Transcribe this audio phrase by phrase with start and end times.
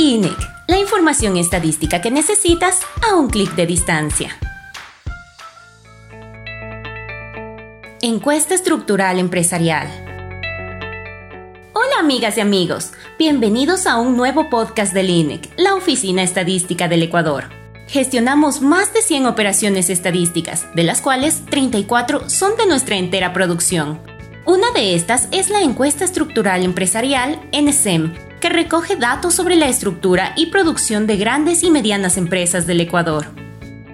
[0.00, 4.38] INEC, la información estadística que necesitas a un clic de distancia.
[8.00, 9.88] Encuesta estructural empresarial.
[11.72, 17.02] Hola amigas y amigos, bienvenidos a un nuevo podcast del INEC, la Oficina Estadística del
[17.02, 17.46] Ecuador.
[17.88, 24.00] Gestionamos más de 100 operaciones estadísticas, de las cuales 34 son de nuestra entera producción.
[24.48, 30.32] Una de estas es la encuesta estructural empresarial NSEM, que recoge datos sobre la estructura
[30.36, 33.26] y producción de grandes y medianas empresas del Ecuador.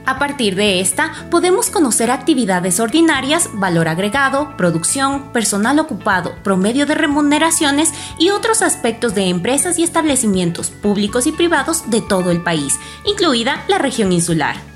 [0.06, 6.94] A partir de esta, podemos conocer actividades ordinarias, valor agregado, producción, personal ocupado, promedio de
[6.94, 12.78] remuneraciones y otros aspectos de empresas y establecimientos públicos y privados de todo el país,
[13.04, 14.73] incluida la región insular.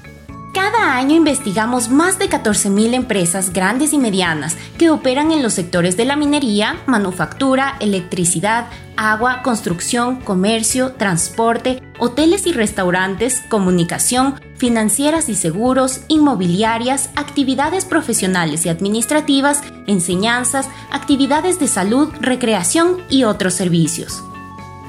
[0.79, 5.97] Cada año investigamos más de 14.000 empresas grandes y medianas que operan en los sectores
[5.97, 15.35] de la minería, manufactura, electricidad, agua, construcción, comercio, transporte, hoteles y restaurantes, comunicación, financieras y
[15.35, 24.23] seguros, inmobiliarias, actividades profesionales y administrativas, enseñanzas, actividades de salud, recreación y otros servicios.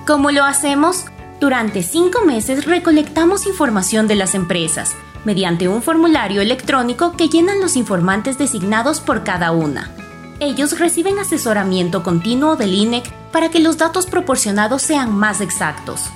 [0.05, 1.05] ¿Cómo lo hacemos?
[1.39, 4.93] Durante cinco meses recolectamos información de las empresas,
[5.25, 9.91] mediante un formulario electrónico que llenan los informantes designados por cada una.
[10.39, 16.09] Ellos reciben asesoramiento continuo del INEC para que los datos proporcionados sean más exactos.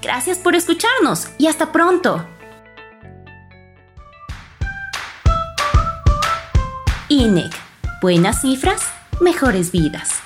[0.02, 2.26] Gracias por escucharnos y hasta pronto.
[7.08, 7.52] INEC.
[8.02, 8.82] Buenas cifras,
[9.20, 10.20] mejores vidas.